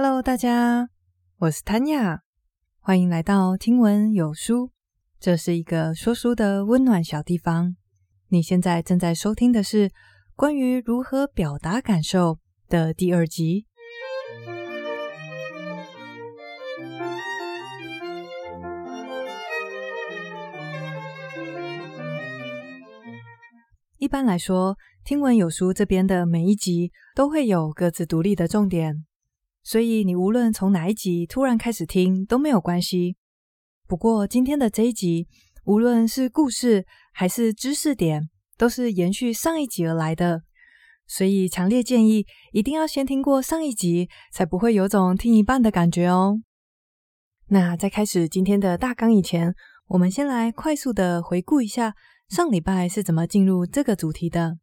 [0.00, 0.90] Hello，大家，
[1.38, 2.20] 我是 Tanya，
[2.78, 4.70] 欢迎来到听闻有书。
[5.18, 7.74] 这是一个说书的温暖小地方。
[8.28, 9.90] 你现在正在收听的是
[10.36, 12.38] 关于如何表达感受
[12.68, 13.66] 的第二集。
[23.96, 29.07] 一般来说，听闻有书这边的每一集都会有各自独立的重点。
[29.68, 33.16] 所以你无论从哪一集突然开始听都没有关系。
[33.86, 35.28] 不过今天的这一集，
[35.64, 40.40] 无论是故事还是知识点，都是延续上一集而来的。
[41.06, 46.40] 所以强烈建议一定要先听过上一集，才不会有种听一半的感觉哦。
[47.48, 49.54] 那在开始今天的大纲以前，
[49.88, 51.92] 我们先来快速的回顾一下
[52.30, 54.56] 上礼拜是怎么进入这个主题的。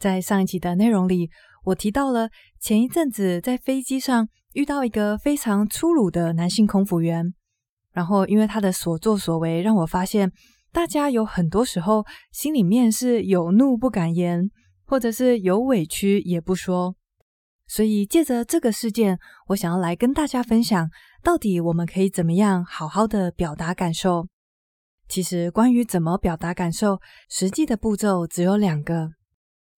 [0.00, 1.30] 在上一集的内容里，
[1.66, 7.32] 我提到了前一阵子在飞机上遇到一个非常粗鲁的男性空服员，
[7.92, 10.30] 然后因为他的所作所为，让我发现
[10.72, 14.50] 大家有很多时候心里面是有怒不敢言，
[14.84, 16.94] 或者是有委屈也不说。
[17.66, 19.18] 所以借着这个事件，
[19.48, 20.90] 我想要来跟大家分享，
[21.22, 24.28] 到底我们可以怎么样好好的表达感受。
[25.08, 29.10] 其实关于怎么表达感受，实际的步骤只有两个。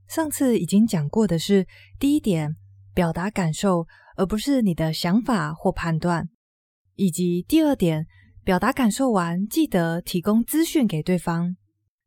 [0.08, 1.66] 上次已经讲过的是
[1.98, 2.56] 第一点，
[2.92, 6.24] 表达感受，而不是你的想法或判断；
[6.94, 8.06] 以及第二点，
[8.42, 11.56] 表达感受完，记得提供资讯给对方。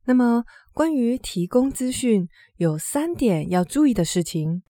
[0.05, 4.63] 那么，关于提供资讯，有三点要注意的事情。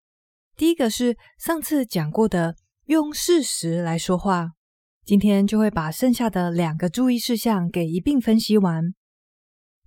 [0.55, 4.53] 第一个是上次讲过的，用事实来说话。
[5.05, 8.94] 今天就会把剩下的两个注意事项给一并分析完。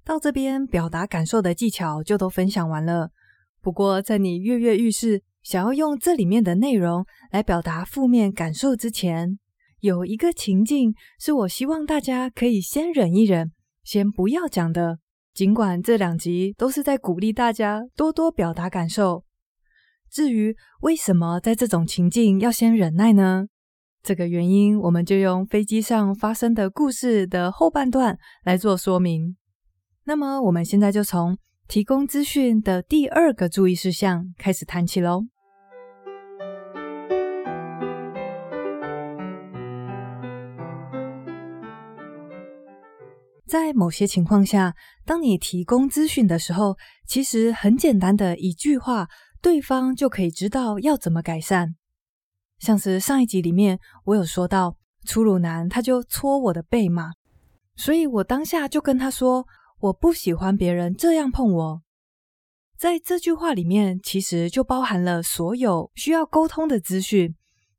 [0.05, 3.11] 到这边，表达感受的技巧就都分享完了。
[3.61, 9.39] 不过，在你跃跃欲试，想要用这里面的内容来表达负面感受之前，
[9.81, 13.51] 有一个情境是我希望大家可以先忍一忍，
[13.83, 14.99] 先不要讲的。
[15.33, 19.25] 尽管这两集都是在鼓励大家多多表达感受。
[20.11, 23.47] 至于为什么在这种情境要先忍耐呢？
[24.03, 29.37] 这个原因，我们就用飞机上发生的故事的后半段来做说明。
[30.05, 31.39] 那么，我们现在就从。
[31.69, 35.27] 提供资讯的第二个注意事项开始谈起喽。
[43.51, 49.09] 在某些情况下，当你提供资讯的时候，其实很简单的一句话，
[49.43, 51.75] 对方就可以知道要怎么改善。
[52.61, 57.11] 像是上一集里面我有说到，粗鲁男他就搓我的背嘛，
[57.75, 59.45] 所以我当下就跟他说。
[59.81, 61.83] 我不喜欢别人这样碰我。
[62.77, 67.35] 在这句话里面，其实就包含了所有需要沟通的资讯。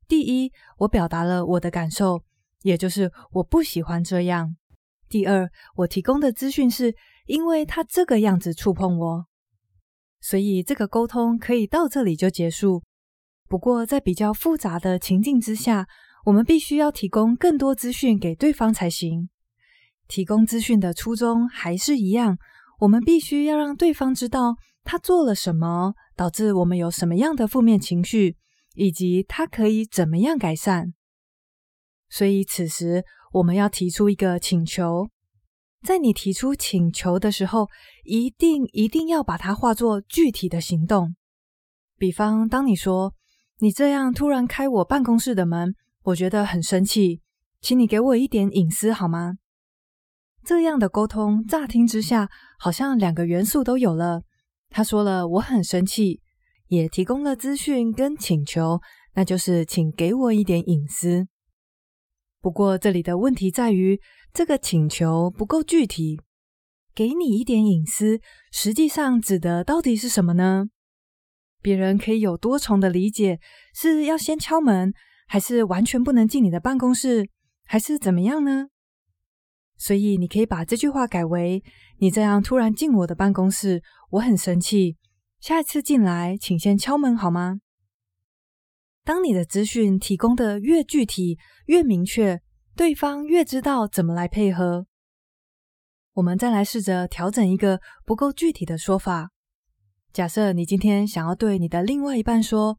[0.08, 2.24] 第一，我表达了我的感受，
[2.62, 4.56] 也就是我不喜欢这样。
[5.12, 6.96] 第二，我提供的资讯是
[7.26, 9.26] 因为他这个样子触碰我，
[10.22, 12.82] 所以这个沟通可以到这里就结束。
[13.46, 15.86] 不过，在比较复杂的情境之下，
[16.24, 19.28] 我们必须要提供更多资讯给对方才行。
[20.08, 22.38] 提供资讯的初衷还是一样，
[22.78, 28.38] 我们必须要让对方知道他做了什么，导致我们有什么样的负面情绪，
[28.76, 30.94] 以及他可以怎么样改善。
[32.08, 35.08] 所以此时我们要提出一个请求，
[35.82, 37.68] 在你提出请求的时候，
[38.04, 41.16] 一定一定要把它化作具体的行动。
[41.96, 43.14] 比方，当你说
[43.60, 47.20] 你这样突然开我办公室的门，我觉得很生气，
[47.60, 49.34] 请你给我一点隐私好吗？
[50.44, 52.28] 这样的沟通，乍听之下
[52.58, 54.22] 好像两个元素都有了。
[54.68, 56.20] 他说了我很生气，
[56.66, 58.80] 也提供了资讯跟请求，
[59.14, 61.28] 那就是请给我一点隐私。
[62.42, 64.00] 不过这里的问题在于，
[64.34, 66.20] 这个请求不够具体。
[66.92, 68.20] 给你一点隐私，
[68.50, 70.66] 实际上指的到底是什么呢？
[71.62, 73.38] 别人可以有多重的理解，
[73.72, 74.92] 是要先敲门，
[75.28, 77.30] 还是完全不能进你的办公室，
[77.64, 78.66] 还是怎么样呢？
[79.78, 81.62] 所以你可以把这句话改为
[81.98, 84.96] ：“你这样突然进我的办公室，我很生气。
[85.40, 87.60] 下一次进来，请先敲门好吗？”
[89.04, 92.40] 当你的资讯提供的越具体、越明确，
[92.76, 94.86] 对方越知道怎么来配合。
[96.14, 99.30] 我们再来试着调整一个不够具体的说法。
[100.12, 102.78] 假设你今天想要对你的另外一半说：“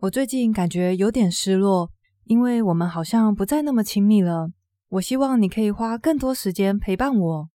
[0.00, 1.90] 我最近感觉有点失落，
[2.24, 4.50] 因为我们好像不再那么亲密了。”
[4.90, 7.50] 我希望你可以花更多时间陪伴我。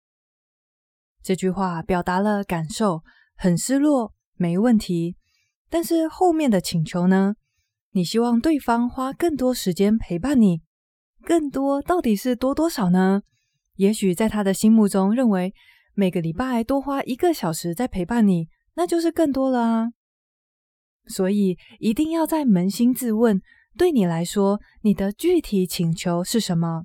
[1.22, 3.02] 这句话表达了感受，
[3.36, 5.16] 很失落，没问题。
[5.68, 7.34] 但是后面的请求呢？
[7.92, 10.62] 你希望对方花更多时间陪伴你，
[11.22, 13.22] 更多到底是多多少呢？
[13.76, 15.54] 也许在他的心目中认为，
[15.94, 19.88] 每个礼拜多花一个小时在陪伴你，那就是更多了啊。
[21.06, 23.40] 所以一定要在扪心自问，
[23.76, 26.84] 对你来说，你的具体请求是什么？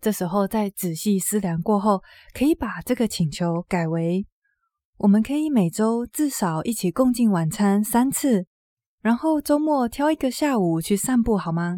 [0.00, 2.02] 这时候再仔细思量过后，
[2.34, 4.26] 可以把这个请求改为：
[4.98, 8.46] 我们可以每周至少一起共进晚餐三次，
[9.04, 11.76] 然后周末挑一个下午去散步，好吗？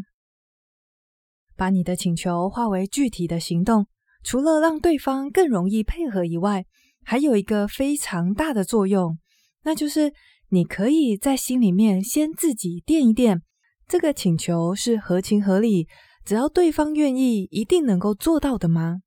[1.57, 3.89] 把你的请求化为具体的行动，
[4.23, 6.67] 除了让对方更容易配合以外，
[7.05, 9.19] 还有一个非常大的作用，
[9.65, 10.13] 那就是
[10.51, 13.43] 你可以在心里面先自己垫一垫，
[13.89, 15.89] 这个请求是合情合理。
[16.25, 18.99] 只要对方愿意，一定能够做到的吗？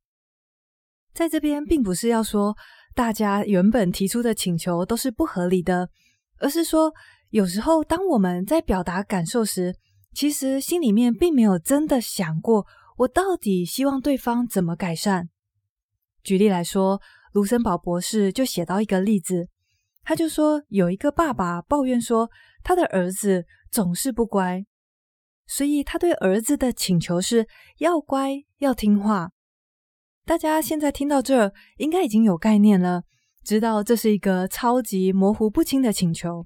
[1.14, 2.58] 在这边，并不是要说
[2.94, 5.90] 大家原本提出的请求都是不合理的，
[6.40, 6.94] 而是说，
[7.30, 9.76] 有时候当我们在表达感受时，
[10.14, 12.66] 其实心里面并没有真的想过，
[12.98, 15.30] 我到底希望对方怎么改善。
[16.24, 17.00] 举例来说，
[17.32, 19.48] 卢森堡博士就写到一个例子，
[20.04, 22.32] 他就说，有一个爸爸抱怨说，
[22.64, 24.66] 他的儿子总是不乖。
[25.46, 27.48] 所以他对儿子的请求是
[27.78, 29.30] 要乖，要听话。
[30.26, 33.04] 大家现在听到这，应该已经有概念了，
[33.44, 36.46] 知道这是一个超级模糊不清的请求。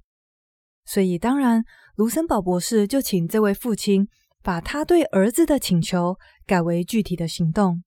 [0.86, 1.64] 所以当然，
[1.96, 4.08] 卢森堡博士就请这位父亲
[4.42, 7.84] 把他对儿子的请求改为具体的行动。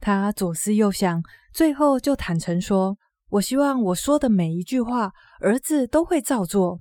[0.00, 1.22] 他左思右想，
[1.52, 2.98] 最后就坦诚说
[3.30, 6.80] ：“我希望我说的每一句话，儿子都会照做。”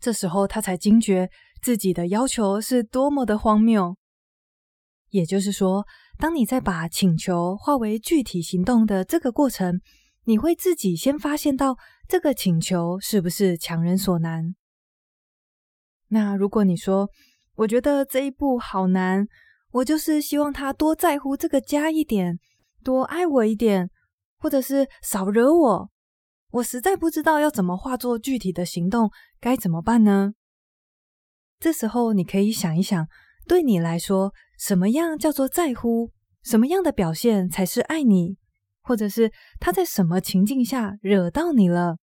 [0.00, 1.30] 这时候他才惊觉。
[1.62, 3.94] 自己的要求是多么的荒谬。
[5.10, 5.84] 也就是说，
[6.16, 9.78] 当你在把请求化为具体行动的这个过程，
[10.24, 11.76] 你会自己先发现到
[12.10, 14.56] 这个请求是不是强人所难。
[16.08, 17.08] 那如果你说，
[17.54, 19.28] 我觉得这一步好难，
[19.70, 22.40] 我就是希望他多在乎这个家一点，
[22.82, 23.88] 多爱我一点，
[24.38, 25.90] 或者是少惹我，
[26.50, 30.32] 我实在不知道要怎么化作具体的行动，该怎么办呢？
[31.60, 33.06] 这时候，你可以想一想，
[33.46, 36.10] 对你来说，什么样叫做在乎？
[36.42, 38.39] 什么样的表现才是爱你？
[38.90, 41.98] 或者是他在什么情境下惹到你了？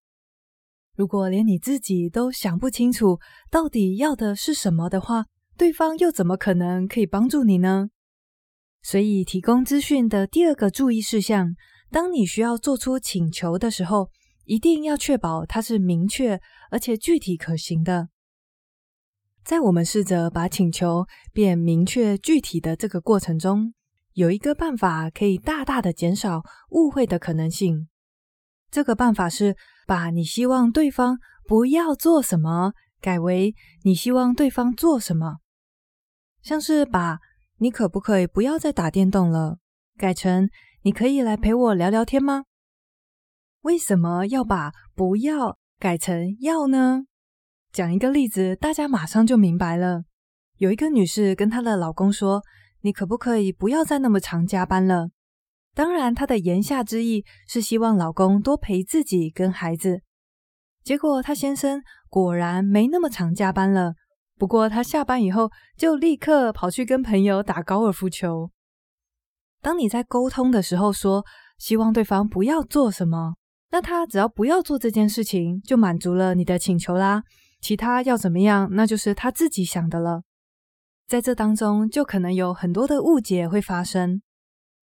[0.95, 3.19] 如果连你自己都想不清楚
[3.51, 5.25] 到底要的是什么的话，
[5.57, 7.89] 对方又怎么可能可以帮助你呢？
[8.81, 11.56] 所以，提供资讯的第二个注意事项，
[11.92, 14.10] 当你需要做出请求的时候，
[14.45, 16.40] 一定要确保它是明确
[16.72, 18.07] 而且具体可行的。
[19.44, 23.74] 在我们试着把请求变明确具体的这个过程中，
[24.18, 26.42] 有一个办法可以大大的减少
[26.72, 27.88] 误会的可能性。
[28.72, 29.56] 这个办法是
[29.86, 33.54] 把你希望对方不要做什么改为
[33.84, 35.38] 你希望对方做什么，
[36.42, 37.19] 像是把
[37.60, 39.60] 你可不可以不要再打电动了
[39.96, 40.50] 改成
[40.81, 42.46] 你可以来陪我聊聊天吗？
[43.62, 47.04] 为什么要把不要改成要呢？
[47.72, 50.06] 讲一个例子，大家马上就明白了。
[50.58, 52.42] 有一个女士跟她的老公说
[52.88, 55.10] ：“你可不可以不要再那么常加班了？”
[55.75, 60.01] 当然，她的言下之意是希望老公多陪自己跟孩子。
[60.84, 63.94] 结果，她先生果然没那么常加班了。
[64.39, 68.52] 不过，他下班以后就立刻跑去跟朋友打高尔夫球。
[69.62, 71.26] 当你在沟通的时候说
[71.57, 73.33] 希望对方不要做什么，
[73.71, 77.23] 那他只要不要做这件事情，就满足了你的请求啦。
[77.59, 80.21] 其他要怎么样，那就是他自己想的了。
[81.07, 84.21] 在这当中，就可能有很多的误解会发生。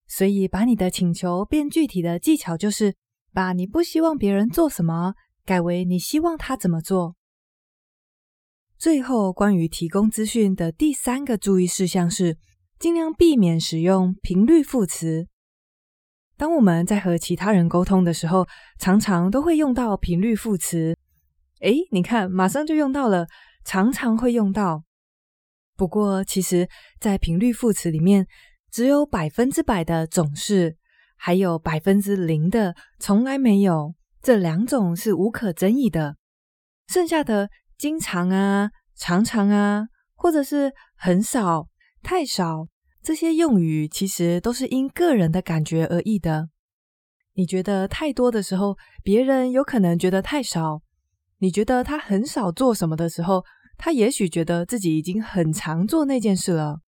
[0.07, 2.95] 所以，把你的请求变具体的技巧，就是
[3.33, 7.15] 把你不希望别人做什么，改为你希望他怎么做。
[8.77, 12.37] 最后，关于提供资讯的第三个注意事项是，
[12.79, 15.27] 尽量避免使用频率副词。
[16.37, 18.47] 当我们在和其他人沟通的时候，
[18.79, 20.97] 常常都会用到频率副词。
[21.59, 23.27] 诶，你看，马上就用到了，
[23.65, 24.83] 常常会用到。
[25.75, 28.27] 不过，其实，在频率副词里面，
[28.71, 30.77] 只有百分之百的总是，
[31.17, 36.15] 还有百分之零的从来没有，这两种是无可争议的。
[36.87, 41.67] 剩下的经常啊、常常啊，或者是很少、
[42.03, 42.67] 太少，
[43.01, 46.49] 这些用语其实都是因个人的感觉而异的。
[47.33, 50.81] 你觉得太多的时候，别人有可能觉得太少。
[51.39, 53.43] 你觉得他很少做什么的时候，
[53.77, 56.81] 他也许觉得自己已经很常做那件事了。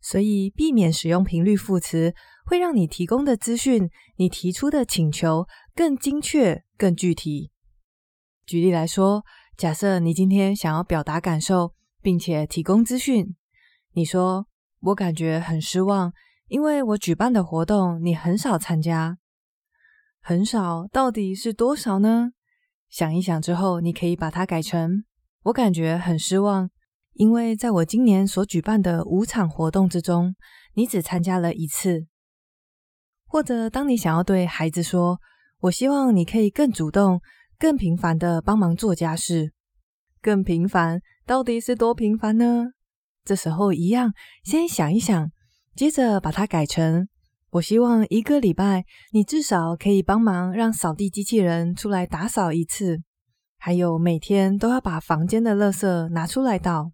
[0.00, 2.14] 所以，避免使用频率副词，
[2.46, 7.50] 会让你提供的资讯、你提出的请求更精确、更具体。
[8.46, 9.22] 举例来说，
[9.56, 13.36] 假设你今天想要表达感受，并且提供资讯，
[13.92, 14.46] 你说
[14.80, 16.12] ：“我感觉很失望，
[16.48, 19.18] 因为我举办的活动你很少参加。”
[20.22, 22.30] 很少到底是多少呢？
[22.88, 25.04] 想一想之后，你可以把它改成
[25.44, 26.70] ：“我感觉很失望，
[27.14, 30.34] 因为在我今年所举办的五场活动之中，
[30.74, 32.06] 你只参加了一次。”
[33.26, 35.18] 或者，当你想要对孩子说
[35.60, 37.20] ：“我希望你可以更主动、
[37.58, 39.52] 更频繁地帮忙做家事。”
[40.20, 42.72] 更频繁到底是多频繁呢？
[43.24, 44.12] 这时候一样，
[44.44, 45.30] 先想一想，
[45.74, 47.08] 接着把它改成。
[47.50, 53.02] 我希望一个礼拜你至少可以帮忙让扫地机器人出来打扫一次，
[53.60, 56.90] 还有每天都要把房间的垃圾拿出来倒。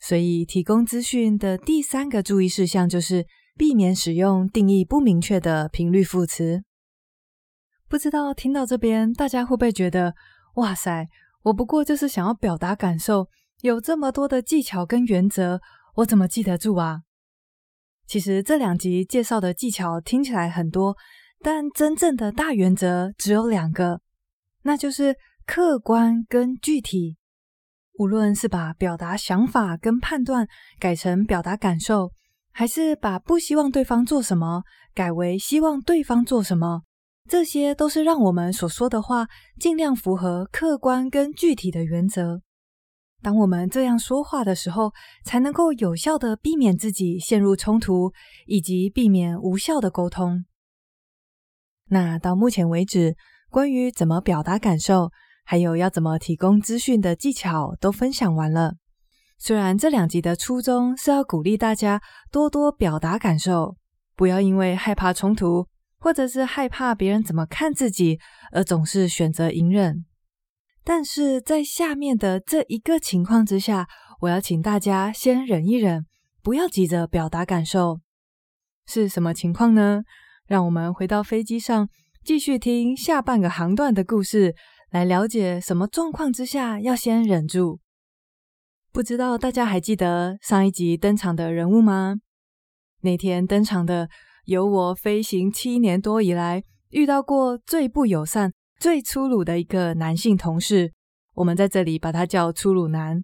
[0.00, 3.26] 所以提供资讯的第三个注意事项就是
[3.58, 6.62] 避免使用定义不明确的频率副词。
[7.86, 10.14] 不知道听到这边大家会不会觉得，
[10.54, 11.06] 哇塞，
[11.42, 13.28] 我不过就是想要表达感受，
[13.60, 15.60] 有这么多的技巧跟原则，
[15.96, 17.02] 我怎么记得住啊？
[18.06, 20.96] 其实这两集介绍的技巧听起来很多，
[21.40, 24.00] 但真正的大原则只有两个，
[24.62, 25.14] 那就是
[25.52, 27.16] 客观跟具体。
[27.98, 30.46] 无论是把表达想法跟判断
[30.78, 32.12] 改成表达感受，
[32.52, 34.62] 还是把不希望对方做什么
[34.94, 36.82] 改为希望对方做什么，
[37.28, 39.26] 这些都是让我们所说的话
[39.58, 42.42] 尽量符合客观跟具体的原则。
[43.20, 44.92] 当我们这样说话的时候，
[45.24, 48.12] 才能够有效地避免自己陷入冲突，
[48.46, 50.44] 以及避免无效的沟通。
[51.88, 53.16] 那到目前为止，
[53.50, 55.10] 关于怎么表达感受，
[55.50, 58.74] 还有要怎么提供资讯的技巧，都分享完了。
[59.36, 63.74] 虽然这两集的初衷是要鼓励大家多多表达感受，
[64.14, 65.66] 不要因为害怕冲突，
[65.98, 68.20] 或者是害怕别人怎么看自己，
[68.52, 70.04] 而总是选择隐忍。
[70.84, 73.88] 但是在下面的这一个情况之下，
[74.20, 76.06] 我要请大家先忍一忍，
[76.44, 77.98] 不要急着表达感受。
[78.86, 80.02] 是什么情况呢？
[80.46, 81.88] 让我们回到飞机上，
[82.24, 84.54] 继续听下半个航段的故事，
[84.90, 87.80] 来了解什么状况之下要先忍住。
[88.92, 92.16] 不知道大家还记得上一集登场的人物吗？
[93.02, 94.08] 那天登场的
[94.44, 98.52] 有我飞行七年多以来遇到过最不友善。
[98.80, 100.94] 最粗鲁的一个男性同事，
[101.34, 103.22] 我们在这里把他叫粗鲁男。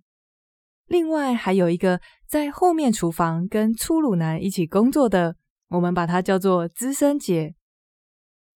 [0.87, 5.35] 另外还有一个在后面厨房跟粗鲁男一起工作的，
[5.71, 7.55] 我们把他叫做资深姐。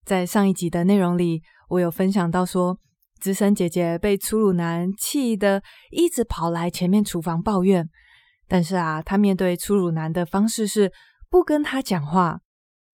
[0.04, 1.40] 在上一集的内容里，
[1.70, 2.78] 我有分享到说，
[3.20, 7.88] 资深姐姐被粗鲁男气得一直跑来前面厨房抱怨，
[8.48, 10.90] 但是啊，她面对粗鲁男的方式是
[11.28, 12.40] 不跟他讲话，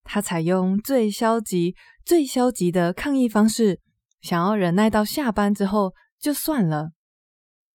[0.02, 3.80] 她采用最消极、最消极的抗议方式。
[4.20, 6.90] 想要忍耐到下班之后就算了，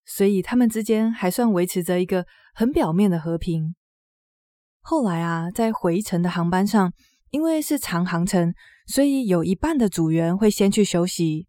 [0.06, 3.74] 所以他们之间还算维持着一个很表面的和平。
[4.82, 6.92] 后来啊，在回程的航班上，
[7.30, 8.54] 因为是长航程，
[8.88, 11.48] 所以有一半的组员会先去休息。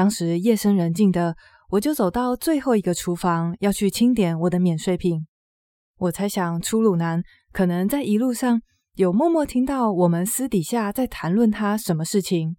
[0.00, 1.36] 当时夜深人静的，
[1.68, 5.26] 我就走到最后一个厨房，要去清点我的免税品。
[5.98, 8.62] 我猜想粗鲁男可能在一路上
[8.94, 12.56] 有默默听到我们私底下在谈论他什么事情。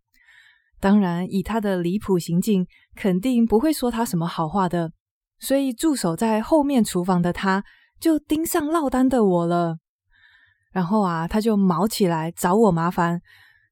[0.79, 4.91] 当然，以他的离谱行径，肯定不会说他什么好话的。
[5.39, 7.63] 所以驻守在后面厨房的他，
[7.99, 9.79] 就盯上落单的我了。
[10.71, 13.19] 然后啊，他就毛起来找我麻烦，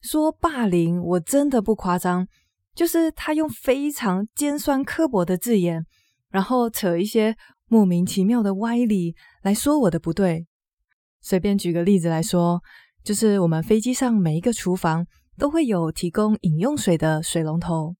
[0.02, 2.28] 说霸凌我真的不夸张，
[2.76, 5.86] 就是他用非常尖酸刻薄的字眼，
[6.30, 7.36] 然后扯一些
[7.68, 10.46] 莫名其妙的歪理来说我的不对。
[11.22, 12.62] 随便举个例子来说，
[13.04, 15.06] 就是我们飞机上每一个厨房。
[15.40, 17.96] 都会有提供饮用水的水龙头，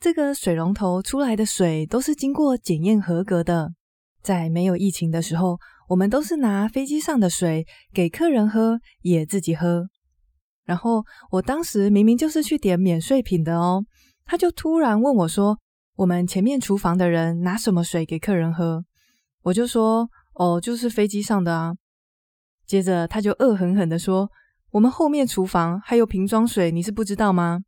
[0.00, 3.74] 这个水龙头出来的水都是经过检验合格的。
[4.24, 7.64] 在没有疫情的时候，我们都是拿飞机上的水
[7.94, 9.86] 给客人喝，也自己喝。
[10.68, 13.82] 然后我当时明明就是去点免税品的哦，
[14.26, 15.58] 他就突然问我说
[15.96, 18.84] ：“我们前面厨房的人拿什么水给客人喝？”
[19.44, 21.72] 我就说：“哦，就是飞机上的啊。”
[22.66, 24.30] 接着他就恶狠狠的说。
[24.72, 27.60] 我们后面厨房还有瓶装水，你是不知道吗？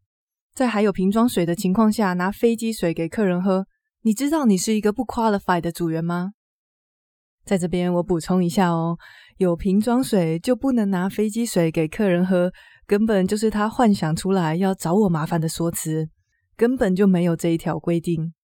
[0.54, 3.64] 在还有瓶装水的情况下拿飞机水给客人喝，
[4.02, 6.33] 你知道你是一个不 qualified 的组员吗？
[7.42, 8.99] 在这边我补充一下哦，
[9.38, 12.52] 有瓶装水就不能拿飞机水给客人喝，
[12.91, 16.09] 根本就是他幻想出来要找我麻烦的说辞，
[16.57, 18.35] 根本就没有这一条规定。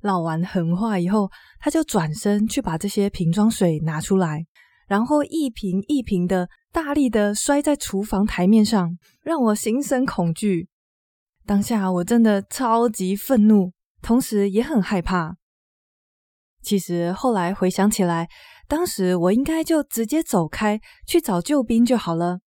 [0.00, 4.46] 唠完狠话以后，他就转身去把这些瓶装水拿出来。
[4.88, 10.70] 然后一瓶一瓶的大力的摔在厨房台面上，让我心生恐惧。
[11.44, 15.36] 当下我真的超级愤怒，同时也很害怕。
[16.62, 18.26] 其实后来回想起来，
[18.66, 22.40] 当时我应该就直接走开去找救兵就好了。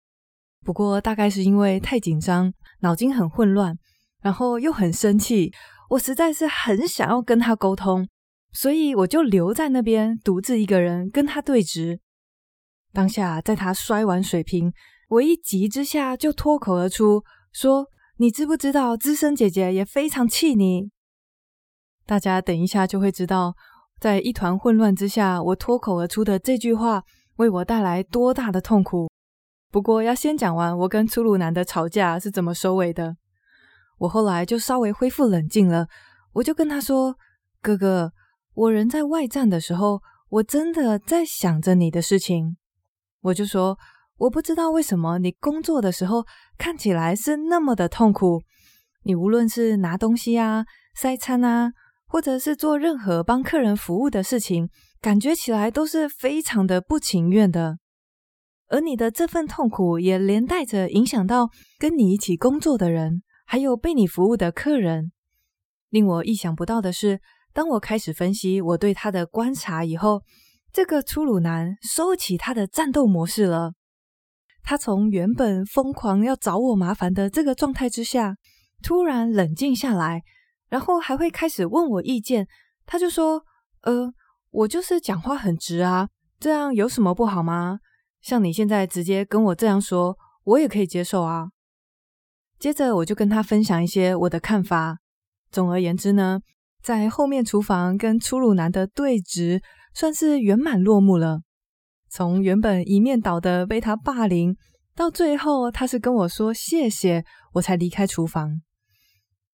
[0.64, 3.78] 不过大概是因为太紧张，脑筋很混乱，
[4.22, 5.52] 然后又很生气，
[5.90, 8.08] 我实在是很想要跟他沟通，
[8.52, 12.00] 所以我就留在那边，独自一个人跟他对峙。
[12.92, 14.72] 当下在他摔完水瓶，
[15.10, 20.90] 我一急之下就脱口而出说：“你知不知道资深姐姐也非常气你？”
[22.06, 23.56] 大家等一下就会知道。
[24.00, 27.04] 在一团混乱之下，我脱口而出的这句话
[27.38, 29.10] 为我带来多大的痛苦。
[29.74, 33.18] 不过，要先讲完我跟粗鲁男的吵架是怎么收尾的。
[33.98, 35.88] 我后来就稍微恢复冷静了，
[36.34, 37.16] 我就跟他说
[37.60, 38.12] ：“哥哥，
[38.54, 40.00] 我人在外站的时候，
[40.30, 42.56] 我真的在想着你的事情。
[43.22, 43.76] 我就说，
[44.18, 46.24] 我不知道为什么你工作的时候
[46.56, 48.44] 看起来是那么的痛苦。
[49.06, 51.72] 你无论是拿东西啊、塞餐啊。”
[52.06, 54.70] 或者是做任何帮客人服务的事情，
[55.02, 57.80] 感觉起来都是非常的不情愿的。
[58.74, 65.12] 而你的这份痛苦也连带着影响到跟你一起工作的人，还有被你服务的客人。
[65.92, 67.22] 令我意想不到的是，
[67.54, 70.24] 当我开始分析我对他的观察以后，
[70.72, 73.74] 这个粗鲁男收起他的战斗模式了。
[74.64, 78.38] 他从原本疯狂要找我麻烦的这个状态之下，
[78.82, 80.24] 突然冷静下来。
[80.70, 82.48] 然后还会开始问我意见，
[82.88, 83.46] 他就说
[83.86, 84.12] ：“呃，
[84.50, 87.78] 我就是讲话很直啊，这样有什么不好吗？
[88.24, 91.50] 像你现在直接跟我这样说，我也可以接受啊。”
[92.58, 94.98] 接着我就跟他分享一些我的看法。
[95.52, 96.40] 总而言之呢，
[96.82, 99.62] 在后面厨房跟粗鲁男的对峙
[99.94, 101.42] 算是圆满落幕了。
[102.10, 104.56] 从原本一面倒的被他霸凌，
[104.96, 108.62] 到最后他是跟我说谢谢，我才离开厨房。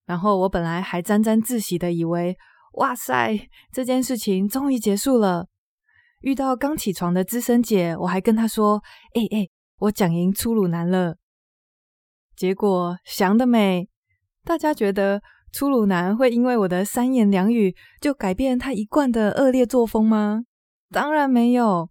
[0.06, 2.38] 然后我本来还沾沾自喜的以为，
[2.76, 5.49] 哇塞，这件事情终于结束了。
[6.22, 8.82] 遇到刚起床的资深姐，我还跟她说
[9.16, 9.48] ：“哎哎，
[9.80, 11.18] 我讲赢粗鲁男了。”
[12.36, 13.90] 结果想得美，
[14.44, 20.44] 大家觉得粗鲁男会因为我的三言两语就改变他一贯的恶劣作风吗？
[20.90, 21.90] 当然没有。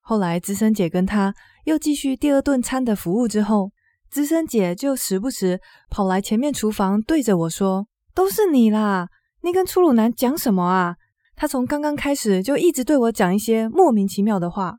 [0.00, 3.72] 后来资深姐跟他又继续第二顿餐的服务之后。
[4.10, 9.08] 资深姐就时不时跑来前面厨房，对着我说：“都是你啦，
[9.42, 10.96] 你跟粗鲁男讲什么啊？”
[11.38, 14.76] 他从刚刚开始就一直对我讲一些莫名其妙的话。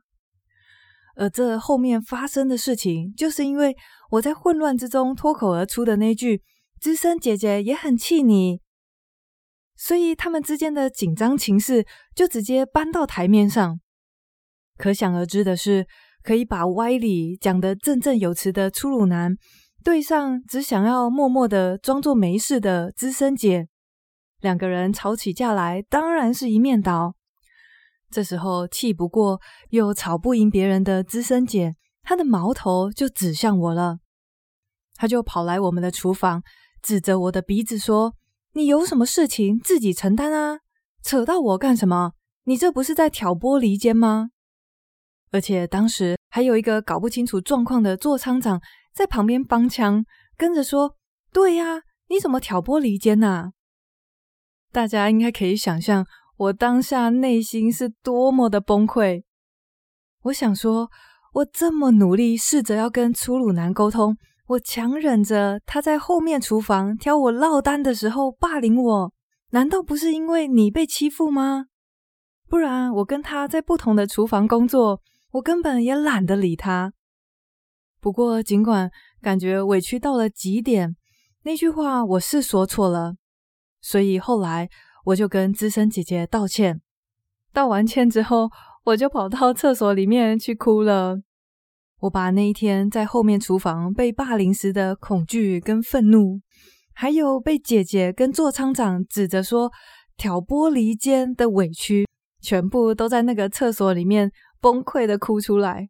[1.16, 3.74] 而这后面发生的事情，就是因为
[4.10, 6.42] 我在混乱之中脱口而出的那句
[6.80, 8.60] “资深姐姐也很气你”，
[9.76, 13.80] 所以他们之间的紧张情势就直接搬到台面上。
[14.76, 15.86] 可想而知的是。
[16.22, 19.34] 可以把歪理讲得振振有词的粗鲁男，
[19.82, 23.68] 对上只想要默默的装作没事的资深姐，
[24.40, 27.14] 两个人吵起架来，当然是一面倒。
[28.10, 33.98] 这时候气不过又吵不赢别人的资深姐，她的矛头就指向我了，
[34.96, 36.42] 她就跑来我们的厨房，
[36.82, 38.14] 指着我的鼻子说
[38.54, 40.58] ：“你有什么事情自己承担啊，
[41.04, 42.12] 扯到我干什么？
[42.44, 44.30] 你这不是在挑拨离间吗？”
[45.30, 48.60] 而且当时还有一个搞不清楚状况的座舱长
[48.92, 50.04] 在旁边帮腔，
[50.36, 50.96] 跟着说
[51.32, 53.52] ：“对呀，你怎么挑拨离间呐？”
[54.72, 56.06] 大家应该可以想象
[56.36, 59.22] 我当下内心是多么的崩溃。
[60.22, 60.88] 我想说，
[61.34, 69.12] 我这么努力试着要跟粗鲁男沟通，我强忍着他在后面厨房挑我落单的时候霸凌我，
[69.50, 71.66] 难道不是因为你被欺负吗？
[72.48, 75.00] 不然我跟他在不同的厨房工作。
[75.32, 76.92] 我根本也懒得理他。
[78.00, 78.90] 不过，尽管
[79.22, 80.96] 感觉委屈到了极点，
[81.44, 83.14] 那句话我是说错了，
[83.80, 84.68] 所以后来
[85.04, 86.80] 我就跟资深姐姐道歉。
[87.52, 88.50] 道完歉之后，
[88.84, 91.20] 我就跑到厕所里面去哭了。
[92.00, 96.40] 我把那一天在后面厨房被霸凌时的恐惧跟愤怒，
[96.92, 99.70] 还有被姐姐跟座舱长指着说
[100.16, 102.06] 挑拨离间的委屈，
[102.40, 104.30] 全部都在那个厕所里面。
[104.62, 105.88] 崩溃的哭出来。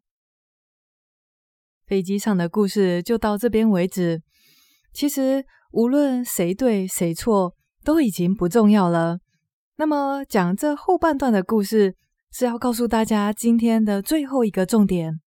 [1.85, 4.21] 飞机上的故事就到这边为止。
[4.93, 9.19] 其实无论谁对谁错，都已经不重要了。
[9.77, 11.95] 那么讲这后半段的故事，
[12.31, 15.19] 是要告诉大家今天的最后一个重点。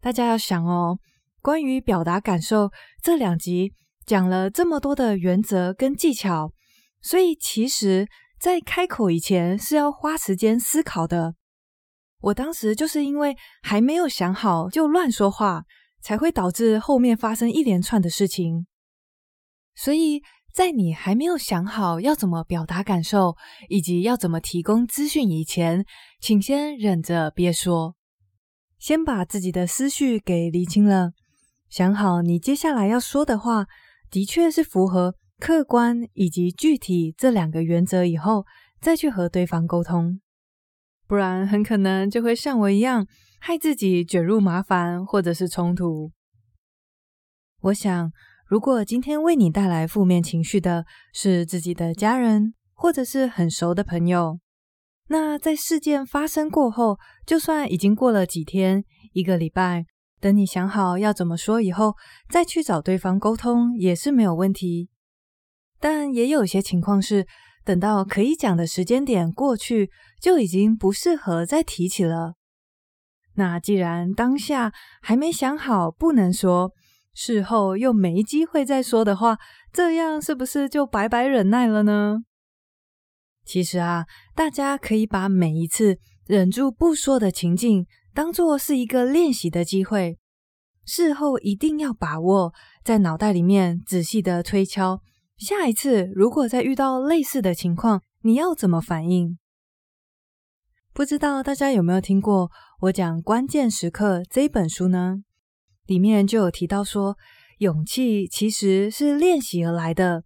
[0.00, 0.98] 大家要想哦，
[1.40, 2.70] 关于表达感受，
[3.02, 3.72] 这两集
[4.04, 6.52] 讲了这么多的原则跟技巧，
[7.00, 8.06] 所以其实
[8.38, 11.34] 在开口以前是要花时间思考的。
[12.20, 15.64] 我当时就是因为还没有想好就乱说话，
[16.00, 18.66] 才会导致后面发生一连串的事情。
[19.74, 20.20] 所以
[20.52, 23.36] 在你还没有想好要怎么表达感受，
[23.70, 25.86] 以及要怎么提供资讯以前，
[26.20, 27.94] 请先忍着别说，
[28.78, 31.12] 先把自己的思绪给厘清了，
[31.70, 33.66] 想好你接下来要说的话，
[34.10, 38.44] 的确是符合客观以及具体这两个原则以后，
[38.78, 40.20] 再去和对方沟通，
[41.06, 43.06] 不然很可能就会像我一样，
[43.40, 46.12] 害自己卷入麻烦或者是冲突。
[47.62, 48.12] 我想。
[48.52, 50.84] 如果今天为你带来负面情绪的
[51.14, 54.40] 是自己的家人，或者是很熟的朋友，
[55.08, 58.84] 那在事件发生过后，就算已经过了几天、
[59.14, 59.86] 一个礼拜，
[60.20, 61.94] 等你想好要怎么说以后，
[62.28, 64.90] 再去找对方沟通也是没有问题。
[65.80, 67.26] 但也有些情况是，
[67.64, 69.88] 等到可以讲的时间点过去，
[70.20, 72.34] 就已经不适合再提起了。
[73.36, 76.72] 那既然当下还没想好，不能说。
[77.14, 79.38] 事后又没机会再说的话，
[79.72, 82.24] 这样是不是就白白忍耐了呢？
[83.44, 90.18] 其实啊，大家可以把每一次忍住不说的情境当做是一个练习的机会，
[90.84, 92.52] 事后一定要把握，
[92.84, 95.00] 在脑袋里面仔细的推敲，
[95.36, 99.38] 下一次如果再遇到类似的情况，你要怎么反应？
[100.94, 102.50] 不知道大家有没有听过
[102.82, 105.22] 我讲《关键时刻》这本书呢？
[105.92, 107.18] 里面就有提到说，
[107.58, 110.24] 勇气其实是练习而来的。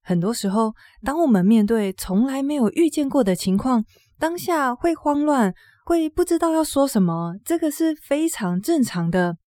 [0.00, 3.84] 很多时候，当我们面对从来没有遇见过的情况，
[4.16, 5.52] 当下会慌乱，
[5.84, 9.38] 会不知道要说什么，这个是非常正常的。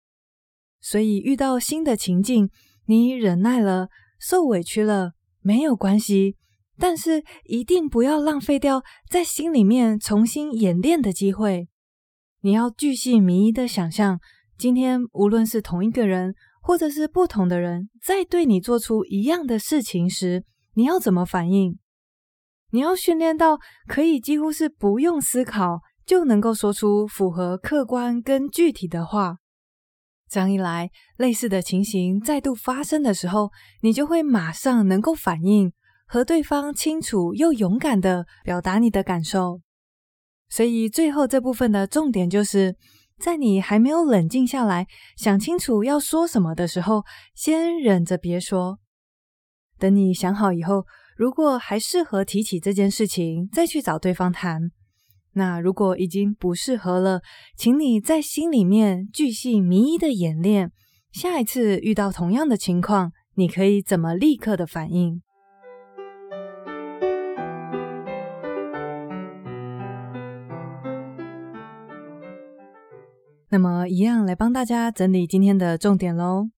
[0.81, 2.49] 所以，遇到新的情境，
[2.87, 3.87] 你忍耐了，
[4.19, 6.35] 受委屈了，没有关系，
[6.77, 11.69] 但是一定不要浪费掉在心里面重新演练的机会。
[12.41, 14.19] 你要巨细靡遗的想象。
[14.57, 21.77] 今天无论是同一个人，或者是不同的人，在对你做出一样的事情时，你要怎么反应？
[22.71, 29.37] 你要训练到可以几乎是不用思考就能够说出符合客观跟具体的话。
[30.29, 35.73] 这样一来，类似的情形再度发生的时候，你就会马上能够反应，
[36.07, 39.59] 和对方清楚又勇敢的表达你的感受。
[40.47, 42.77] 所以最后这部分的重点就是。
[43.19, 48.79] 在你还没有冷静下来，想清楚要说什么的时候，先忍着别说。
[49.79, 50.85] 等你想好以后，
[51.17, 54.71] 如果还适合提起这件事情，再去找对方谈。
[55.33, 57.21] 那如果已经不适合了，
[57.57, 60.71] 请你在心里面巨细靡遗的演练，
[61.11, 65.21] 下一次遇到同样的情况，你可以怎么立刻的反应。
[73.55, 76.49] 那么，一样来帮大家整理今天的重点喽。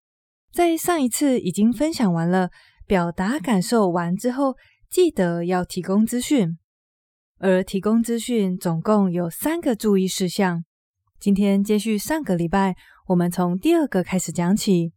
[0.51, 2.49] 在上一次已经分享完了，
[2.87, 4.55] 表达感受完之后，
[4.89, 6.57] 记得要提供资讯。
[7.37, 10.65] 而提供资讯总共有三个注意事项。
[11.19, 12.75] 今天接续上个礼拜，
[13.09, 14.91] 我们从第二个开始讲起。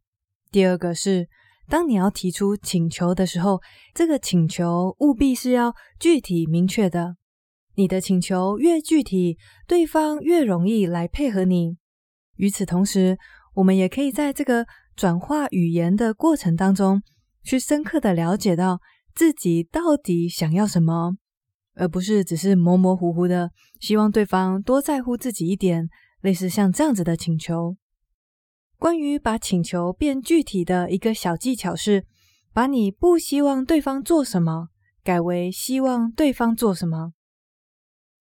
[0.50, 1.28] 第二个是，
[1.68, 3.60] 当你要提出请求的时候，
[3.94, 7.16] 这个请求务必是要具体明确的。
[7.74, 9.36] 你的请求越具体，
[9.68, 11.76] 对方越容易来配合你。
[12.40, 13.18] 与此同时，
[13.52, 17.02] 我们也可以在这个转化语言的过程当中，
[17.42, 18.80] 去深刻的了解到
[19.14, 21.18] 自己到底想要什么，
[21.74, 25.90] 而不是只是模模糊糊的希望对方多在乎自己一点，
[26.22, 27.76] 类似像这样子的请求。
[28.78, 32.06] 关于把请求变具体的一个小技巧是，
[32.54, 34.68] 把你不希望对方做什么，
[35.04, 37.12] 改为希望对方做什么。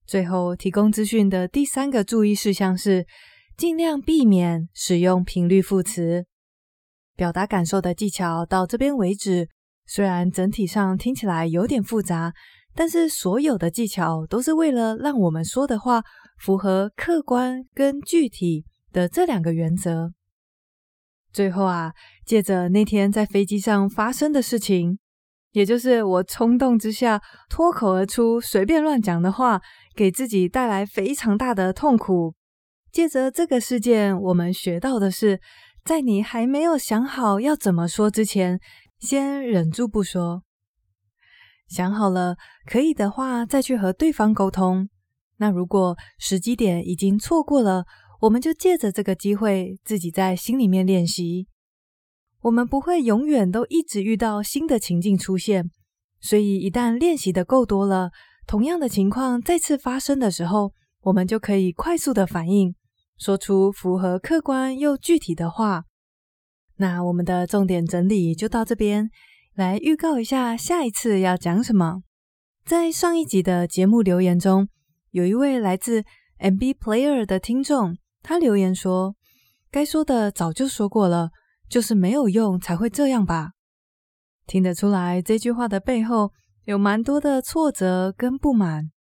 [0.05, 3.05] 最后，提供资讯的第三个注意事项是，
[3.60, 6.26] 尽量避免使用频率副词。
[7.17, 9.50] 表达感受的技巧到这边为止，
[9.86, 12.32] 虽然整体上听起来有点复杂，
[12.74, 16.02] 但是所有的技巧都是为了让我们说的话
[16.38, 20.13] 符合客观跟具体的这两个原则。
[21.34, 21.91] 最后啊，
[22.26, 24.98] 借着那天在飞机上发生的事情，
[25.52, 29.60] 也就是我冲动之下脱口而出随便乱讲的话，
[29.93, 32.36] 给自己带来非常大的痛苦。
[32.91, 35.39] 借着这个事件，我们学到的是，
[35.84, 38.60] 在你还没有想好要怎么说之前，
[38.99, 40.43] 先忍住不说。
[41.67, 44.89] 想好了，可以的话再去和对方沟通。
[45.38, 47.86] 那如果时机点已经错过了，
[48.21, 51.47] 我们就借着这个机会，自己在心里面练习。
[52.41, 55.69] 我们不会永远都一直遇到新的情境出现，
[56.19, 58.10] 所以一旦练习的够多了，
[58.47, 62.75] 同样的情况再次发生的时候，我们就可以快速的反应。
[63.19, 65.84] 说出符合客观又具体的话。
[66.77, 69.10] 那我们的重点整理就到这边，
[69.53, 72.01] 来预告一下下一次要讲什么。
[72.65, 74.69] 在上一集的节目留言中，
[75.12, 76.03] 有一位来自
[76.39, 79.15] MB Player 的听众，他留言说
[79.69, 81.32] ：“该说的早就说过了，
[81.67, 83.51] 就是没有用才会这样吧。”
[84.47, 86.32] 听得出来，这句话的背后
[86.63, 88.91] 有蛮多的挫折跟不满。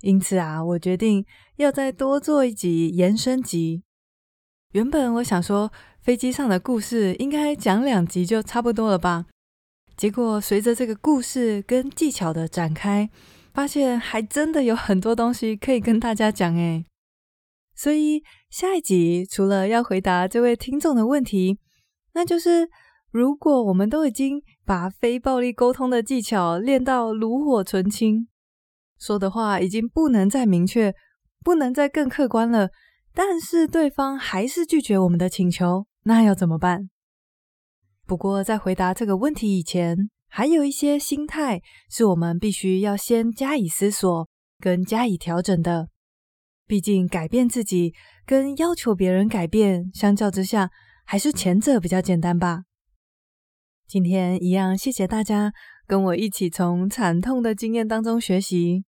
[0.00, 1.24] 因此啊，我决定
[1.56, 3.82] 要再多做一集延伸集。
[4.72, 9.26] 原本我想说，飞机上的故事应该讲两集就差不多了吧。
[9.96, 13.08] 结果随着这个故事跟技巧的展开，
[13.54, 16.84] 发现还真的有很多东西可以跟大家讲诶。
[17.74, 21.58] 所以下一集除了要回答这位听众的问题，
[22.12, 22.68] 那就是
[23.10, 28.28] 如果我们都已经把非暴力沟通的技巧练到炉火纯青。
[28.98, 30.94] 说的话已经不能再明确，
[31.44, 32.70] 不能再更客观了，
[33.12, 36.88] 但是对方还是拒绝我们的请求，那要怎么办？
[38.06, 44.28] 不过在回答这个问题以前，还有一些心态是我们必须要先加以思索
[44.58, 45.88] 跟加以调整的。
[46.66, 47.92] 毕竟改变自己
[48.24, 50.70] 跟要求别人改变，相较之下，
[51.04, 52.62] 还是前者比较简单吧。
[53.86, 55.52] 今天一样，谢谢大家。
[55.86, 58.85] 跟我一起从惨痛的经验当中学习。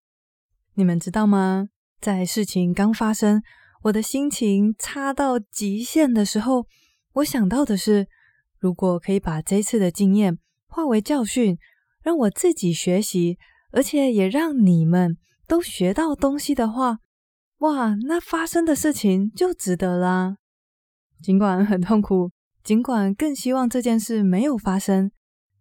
[0.78, 1.70] 你们知道吗？
[2.00, 3.42] 在事情刚发生，
[3.82, 6.66] 我的心情差到极限的时候，
[7.14, 8.06] 我想到的是，
[8.60, 10.38] 如果可以把这次的经验
[10.68, 11.58] 化为教训，
[12.04, 13.38] 让我自己学习，
[13.72, 16.98] 而且也让你们都学到东西的话，
[17.58, 20.36] 哇，那发生的事情就值得啦。
[21.20, 22.30] 尽管很痛苦，
[22.62, 25.10] 尽管更希望这件事没有发生。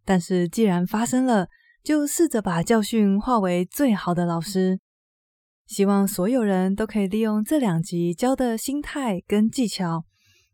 [0.06, 1.48] 但是既然发生了，
[1.84, 4.80] 就试着把教训化为最好的老师。
[5.68, 10.06] 希望所有人都可以利用这两集教的心态跟技巧，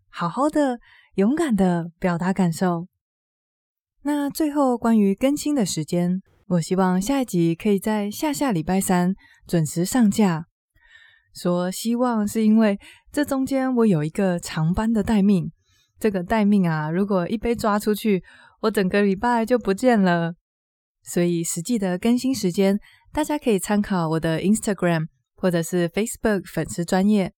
[0.10, 0.80] 好好的、
[1.16, 2.88] 勇敢的表达感受。
[4.02, 9.14] 那最后关于更新的时间，我希望下一集可以在下下礼拜三
[9.48, 10.48] 准时上架。
[11.34, 12.78] 说希望是因为
[13.12, 15.52] 这中间我有一个长班的待命，
[16.00, 18.24] 这个待命啊，如果一被抓出去。
[18.64, 20.36] 我整个礼拜就不见了，
[21.02, 22.80] 所以实际的更新时间，
[23.14, 27.32] 大家可以参考我的 Instagram 或者是 Facebook 粉丝专业。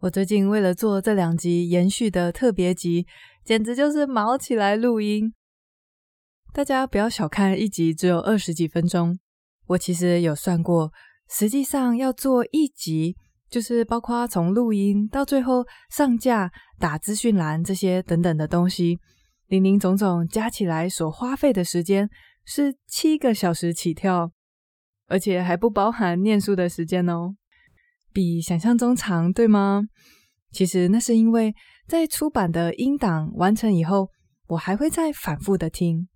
[0.00, 3.06] 我最近为了做这两集延续的特别集，
[3.42, 5.32] 简直就是毛起来录音。
[6.52, 9.18] 大家不要小看一集只有二十几分钟，
[9.68, 10.92] 我其实有算过，
[11.30, 13.16] 实际上要做一集，
[13.48, 18.98] 就是包括从录音到最后上架、打资讯栏这些等等的东西。
[19.46, 22.10] 林林总总加起来所花费的时间
[22.44, 24.30] 是七个小时起跳，
[25.10, 27.34] 而且还不包含念书的时间哦，
[28.12, 29.82] 比想象中长，对吗？
[30.50, 31.54] 其实那是因为
[31.86, 34.08] 在出版的音档完成以后，
[34.46, 36.08] 我还会再反复的听，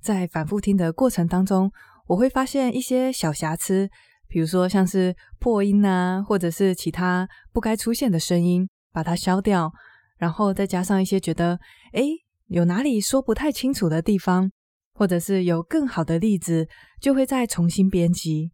[0.00, 1.72] 在反复听的过程当中，
[2.06, 3.90] 我会发现一些小瑕疵，
[4.28, 9.72] 比如说像是破音啊，或者是其他不该出现的声音，把它消掉，
[10.18, 11.58] 然后再加上一些觉得，
[11.94, 12.22] 诶。
[12.48, 14.52] 有哪里说不太清楚的地方，
[14.94, 16.68] 或者是有更好的例子，
[17.00, 18.52] 就会再重新编辑。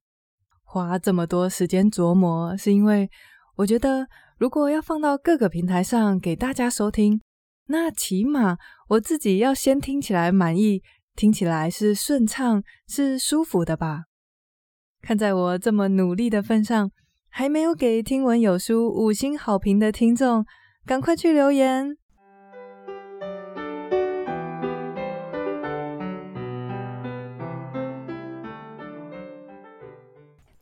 [0.62, 3.08] 花这么多时间琢磨，是因为
[3.56, 4.06] 我觉得，
[4.38, 7.20] 如果要放到各个平台上给大家收听，
[7.66, 8.56] 那起码
[8.88, 10.82] 我自己要先听起来满意，
[11.16, 14.04] 听起来是顺畅、是舒服的吧。
[15.00, 16.90] 看在我这么努力的份上，
[17.28, 20.44] 还没有给听闻有书五星好评的听众，
[20.84, 21.96] 赶快去留言。